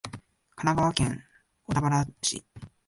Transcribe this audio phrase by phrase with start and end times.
[0.55, 1.23] 神奈川県
[1.63, 2.43] 小田原市